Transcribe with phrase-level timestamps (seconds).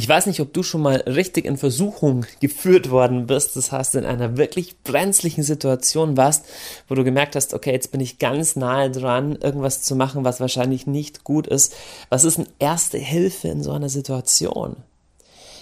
[0.00, 3.54] Ich weiß nicht, ob du schon mal richtig in Versuchung geführt worden bist.
[3.54, 6.46] Das heißt, in einer wirklich brenzlichen Situation warst,
[6.88, 10.40] wo du gemerkt hast, okay, jetzt bin ich ganz nahe dran, irgendwas zu machen, was
[10.40, 11.74] wahrscheinlich nicht gut ist.
[12.08, 14.76] Was ist eine erste Hilfe in so einer Situation?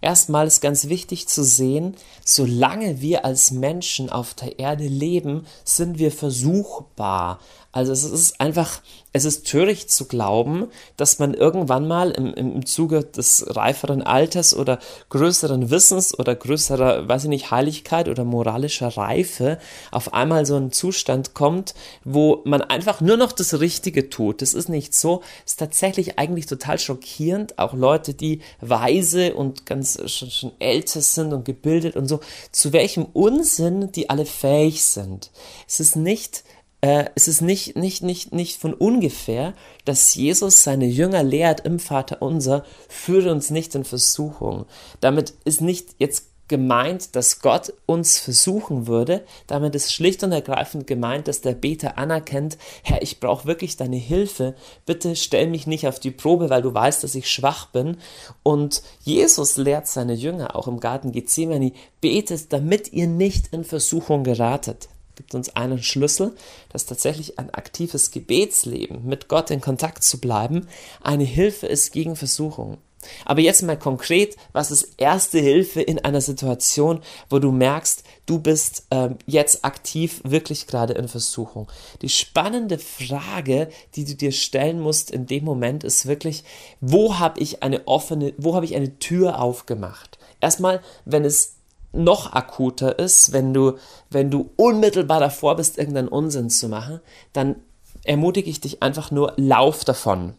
[0.00, 5.98] Erstmal ist ganz wichtig zu sehen, solange wir als Menschen auf der Erde leben, sind
[5.98, 7.40] wir versuchbar.
[7.72, 8.80] Also es ist einfach,
[9.12, 14.54] es ist töricht zu glauben, dass man irgendwann mal im, im Zuge des reiferen Alters
[14.54, 14.78] oder
[15.08, 19.58] größeren Wissens oder größerer, weiß ich nicht, Heiligkeit oder moralischer Reife
[19.90, 24.42] auf einmal so einen Zustand kommt, wo man einfach nur noch das Richtige tut.
[24.42, 25.22] Das ist nicht so.
[25.44, 27.58] Es ist tatsächlich eigentlich total schockierend.
[27.58, 32.20] Auch Leute, die weise und ganz schon, schon älter sind und gebildet und so,
[32.52, 35.30] zu welchem Unsinn die alle fähig sind.
[35.66, 36.44] Es ist nicht
[36.80, 41.78] äh, es ist nicht, nicht, nicht, nicht von ungefähr, dass Jesus seine Jünger lehrt im
[41.78, 44.64] Vater unser, führe uns nicht in Versuchung.
[45.00, 49.24] Damit ist nicht jetzt gemeint, dass Gott uns versuchen würde.
[49.46, 53.96] Damit ist schlicht und ergreifend gemeint, dass der Beter anerkennt, Herr, ich brauche wirklich deine
[53.96, 54.56] Hilfe.
[54.84, 57.98] Bitte stell mich nicht auf die Probe, weil du weißt, dass ich schwach bin.
[58.42, 64.24] Und Jesus lehrt seine Jünger auch im Garten Gethsemane, betet, damit ihr nicht in Versuchung
[64.24, 64.88] geratet
[65.20, 66.34] gibt uns einen Schlüssel,
[66.70, 70.66] dass tatsächlich ein aktives Gebetsleben mit Gott in Kontakt zu bleiben
[71.02, 72.78] eine Hilfe ist gegen Versuchung.
[73.26, 78.38] Aber jetzt mal konkret, was ist erste Hilfe in einer Situation, wo du merkst, du
[78.38, 81.70] bist ähm, jetzt aktiv wirklich gerade in Versuchung?
[82.00, 86.44] Die spannende Frage, die du dir stellen musst in dem Moment, ist wirklich,
[86.80, 90.18] wo habe ich eine offene, wo habe ich eine Tür aufgemacht?
[90.40, 91.56] Erstmal, wenn es
[91.92, 93.76] noch akuter ist, wenn du,
[94.10, 97.00] wenn du unmittelbar davor bist, irgendeinen Unsinn zu machen,
[97.32, 97.56] dann
[98.04, 100.34] ermutige ich dich einfach nur, lauf davon.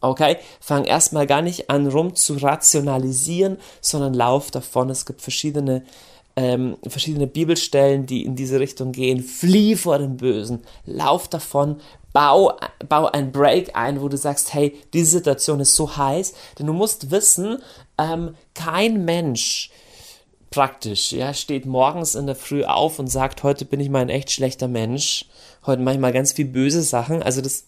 [0.00, 0.36] Okay?
[0.60, 4.90] Fang erstmal gar nicht an, rum zu rationalisieren, sondern lauf davon.
[4.90, 5.84] Es gibt verschiedene,
[6.36, 9.22] ähm, verschiedene Bibelstellen, die in diese Richtung gehen.
[9.22, 11.80] Flieh vor dem Bösen, lauf davon,
[12.12, 12.52] bau,
[12.88, 16.72] bau ein Break ein, wo du sagst, hey, diese Situation ist so heiß, denn du
[16.72, 17.58] musst wissen,
[17.98, 19.70] ähm, kein Mensch
[20.50, 21.12] praktisch.
[21.12, 24.30] Ja, steht morgens in der Früh auf und sagt, heute bin ich mal ein echt
[24.30, 25.26] schlechter Mensch.
[25.66, 27.22] Heute mache ich mal ganz viel böse Sachen.
[27.22, 27.64] Also das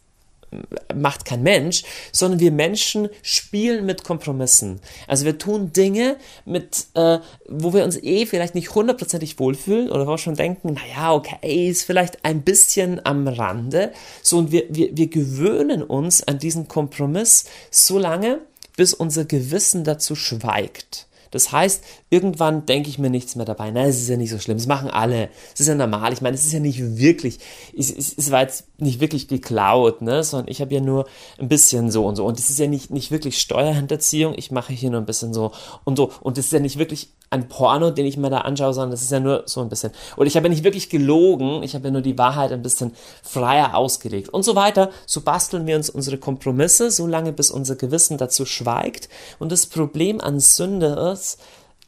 [0.94, 1.82] macht kein Mensch,
[2.12, 4.80] sondern wir Menschen spielen mit Kompromissen.
[5.06, 10.06] Also wir tun Dinge, mit, äh, wo wir uns eh vielleicht nicht hundertprozentig wohlfühlen oder
[10.06, 13.92] wo wir schon denken, naja, okay, ist vielleicht ein bisschen am Rande.
[14.22, 18.40] So, und wir, wir, wir gewöhnen uns an diesen Kompromiss so lange,
[18.76, 21.06] bis unser Gewissen dazu schweigt.
[21.36, 23.70] Das heißt, irgendwann denke ich mir nichts mehr dabei.
[23.70, 24.56] Nein, es ist ja nicht so schlimm.
[24.56, 25.28] Das machen alle.
[25.52, 26.14] Es ist ja normal.
[26.14, 27.38] Ich meine, es ist ja nicht wirklich,
[27.76, 30.24] es, es, es war jetzt nicht wirklich geklaut, ne?
[30.24, 31.06] sondern ich habe ja nur
[31.38, 32.24] ein bisschen so und so.
[32.24, 34.34] Und es ist ja nicht, nicht wirklich Steuerhinterziehung.
[34.36, 35.52] Ich mache hier nur ein bisschen so
[35.84, 36.10] und so.
[36.22, 39.02] Und es ist ja nicht wirklich ein Porno, den ich mir da anschaue, sondern das
[39.02, 39.92] ist ja nur so ein bisschen.
[40.16, 41.62] Und ich habe ja nicht wirklich gelogen.
[41.62, 42.92] Ich habe ja nur die Wahrheit ein bisschen
[43.22, 44.90] freier ausgelegt und so weiter.
[45.06, 49.08] So basteln wir uns unsere Kompromisse, so lange bis unser Gewissen dazu schweigt.
[49.38, 51.40] Und das Problem an Sünde ist,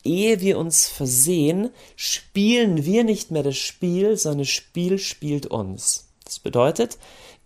[0.04, 6.08] ehe wir uns versehen, spielen wir nicht mehr das Spiel, sondern das Spiel spielt uns.
[6.24, 6.98] Das bedeutet,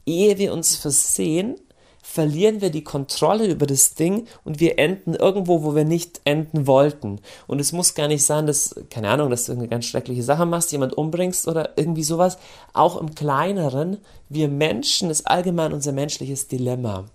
[0.06, 1.56] ehe wir uns versehen,
[2.02, 6.66] verlieren wir die Kontrolle über das Ding und wir enden irgendwo, wo wir nicht enden
[6.66, 7.20] wollten.
[7.46, 10.44] Und es muss gar nicht sein, dass, keine Ahnung, dass du eine ganz schreckliche Sache
[10.44, 12.38] machst, jemand umbringst oder irgendwie sowas.
[12.72, 13.98] Auch im Kleineren,
[14.28, 17.06] wir Menschen, ist allgemein unser menschliches Dilemma.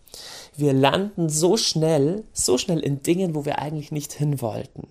[0.55, 4.87] Wir landen so schnell, so schnell in Dingen, wo wir eigentlich nicht hin wollten.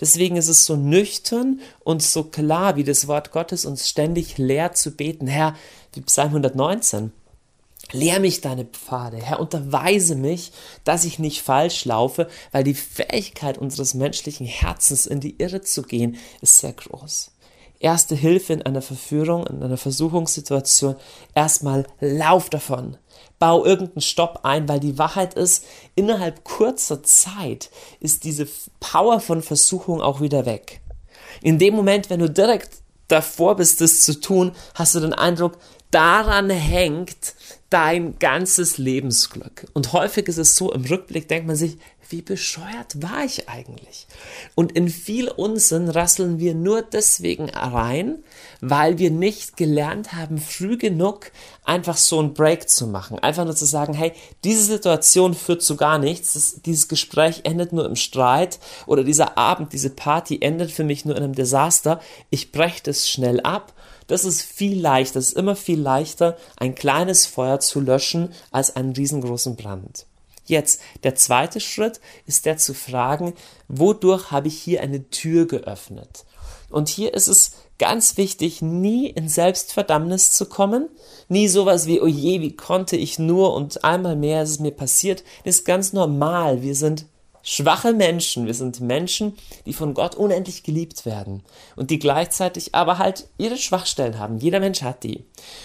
[0.00, 4.76] Deswegen ist es so nüchtern und so klar, wie das Wort Gottes uns ständig lehrt
[4.76, 5.26] zu beten.
[5.26, 5.54] Herr,
[5.92, 7.12] wie Psalm 119.
[7.92, 10.52] Lehr mich deine Pfade, Herr, unterweise mich,
[10.84, 15.82] dass ich nicht falsch laufe, weil die Fähigkeit unseres menschlichen Herzens in die Irre zu
[15.82, 17.32] gehen, ist sehr groß.
[17.80, 20.96] Erste Hilfe in einer Verführung, in einer Versuchungssituation,
[21.34, 22.98] erstmal lauf davon
[23.38, 27.70] bau irgendeinen Stopp ein, weil die Wahrheit ist, innerhalb kurzer Zeit
[28.00, 28.48] ist diese
[28.80, 30.80] Power von Versuchung auch wieder weg.
[31.42, 32.70] In dem Moment, wenn du direkt
[33.06, 35.58] davor bist, das zu tun, hast du den Eindruck,
[35.90, 37.34] daran hängt
[37.70, 39.66] dein ganzes Lebensglück.
[39.74, 41.76] Und häufig ist es so, im Rückblick denkt man sich,
[42.10, 44.06] wie bescheuert war ich eigentlich?
[44.54, 48.24] Und in viel Unsinn rasseln wir nur deswegen rein,
[48.62, 51.30] weil wir nicht gelernt haben, früh genug
[51.64, 53.18] einfach so einen Break zu machen.
[53.18, 54.12] Einfach nur zu sagen, hey,
[54.42, 59.36] diese Situation führt zu gar nichts, das, dieses Gespräch endet nur im Streit oder dieser
[59.36, 62.00] Abend, diese Party endet für mich nur in einem Desaster.
[62.30, 63.74] Ich breche das schnell ab.
[64.08, 68.74] Das ist viel leichter, es ist immer viel leichter, ein kleines Feuer zu löschen, als
[68.74, 70.06] einen riesengroßen Brand.
[70.46, 73.34] Jetzt, der zweite Schritt ist der zu fragen,
[73.68, 76.24] wodurch habe ich hier eine Tür geöffnet?
[76.70, 80.88] Und hier ist es ganz wichtig, nie in Selbstverdammnis zu kommen,
[81.28, 84.72] nie sowas wie, oh je, wie konnte ich nur und einmal mehr ist es mir
[84.72, 85.22] passiert.
[85.44, 86.62] Das ist ganz normal.
[86.62, 87.06] Wir sind
[87.48, 88.46] schwache Menschen.
[88.46, 89.34] Wir sind Menschen,
[89.64, 91.42] die von Gott unendlich geliebt werden
[91.76, 94.38] und die gleichzeitig aber halt ihre Schwachstellen haben.
[94.38, 95.24] Jeder Mensch hat die.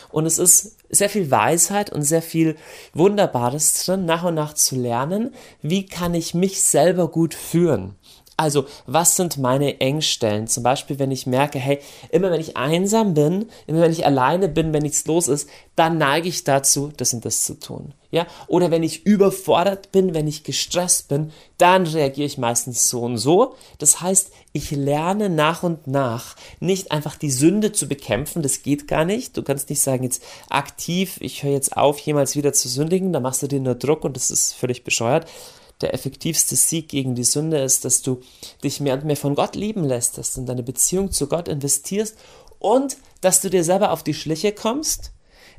[0.09, 2.55] Und es ist sehr viel Weisheit und sehr viel
[2.93, 7.95] Wunderbares drin, nach und nach zu lernen, wie kann ich mich selber gut führen.
[8.35, 10.47] Also, was sind meine Engstellen?
[10.47, 14.47] Zum Beispiel, wenn ich merke, hey, immer wenn ich einsam bin, immer wenn ich alleine
[14.47, 17.93] bin, wenn nichts los ist, dann neige ich dazu, das und das zu tun.
[18.09, 18.25] Ja?
[18.47, 23.17] Oder wenn ich überfordert bin, wenn ich gestresst bin, dann reagiere ich meistens so und
[23.17, 23.55] so.
[23.77, 28.87] Das heißt, ich lerne nach und nach nicht einfach die Sünde zu bekämpfen, das geht
[28.87, 29.37] gar nicht.
[29.37, 33.19] Du kannst nicht sagen, jetzt aktiv, ich höre jetzt auf, jemals wieder zu sündigen, da
[33.19, 35.27] machst du dir nur Druck und das ist völlig bescheuert
[35.83, 38.21] der effektivste Sieg gegen die Sünde ist, dass du
[38.63, 41.47] dich mehr und mehr von Gott lieben lässt, dass du in deine Beziehung zu Gott
[41.47, 42.15] investierst
[42.59, 45.11] und dass du dir selber auf die Schliche kommst,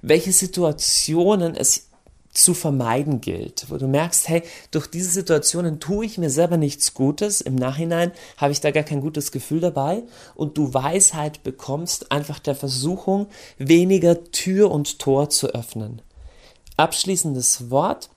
[0.03, 1.89] welche Situationen es
[2.33, 4.43] zu vermeiden gilt, wo du merkst, hey,
[4.73, 8.83] durch diese Situationen tue ich mir selber nichts Gutes, im Nachhinein habe ich da gar
[8.83, 10.03] kein gutes Gefühl dabei
[10.35, 16.03] und du Weisheit bekommst, einfach der Versuchung, weniger Tür und Tor zu öffnen.
[16.77, 18.11] Abschließendes Wort.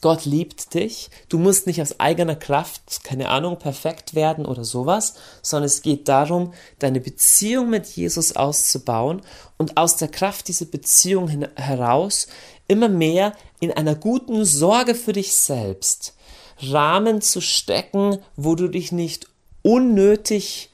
[0.00, 1.10] Gott liebt dich.
[1.28, 6.08] Du musst nicht aus eigener Kraft, keine Ahnung, perfekt werden oder sowas, sondern es geht
[6.08, 9.22] darum, deine Beziehung mit Jesus auszubauen
[9.56, 12.28] und aus der Kraft dieser Beziehung heraus
[12.68, 16.14] immer mehr in einer guten Sorge für dich selbst
[16.60, 19.28] Rahmen zu stecken, wo du dich nicht
[19.62, 20.70] unnötig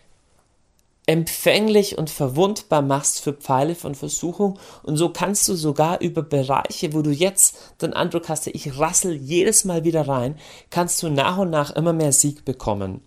[1.06, 6.94] empfänglich und verwundbar machst für Pfeile von Versuchung und so kannst du sogar über Bereiche,
[6.94, 10.36] wo du jetzt den Eindruck hast, ich rassel jedes Mal wieder rein,
[10.70, 13.02] kannst du nach und nach immer mehr Sieg bekommen.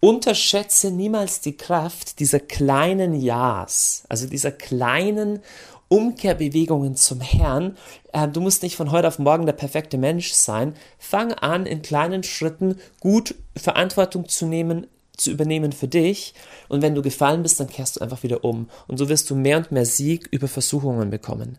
[0.00, 5.40] Unterschätze niemals die Kraft dieser kleinen Ja's, also dieser kleinen
[5.88, 7.76] Umkehrbewegungen zum Herrn.
[8.12, 10.74] Äh, du musst nicht von heute auf morgen der perfekte Mensch sein.
[10.98, 14.86] Fang an, in kleinen Schritten gut Verantwortung zu nehmen,
[15.18, 16.34] zu übernehmen für dich.
[16.68, 18.68] Und wenn du gefallen bist, dann kehrst du einfach wieder um.
[18.86, 21.58] Und so wirst du mehr und mehr Sieg über Versuchungen bekommen.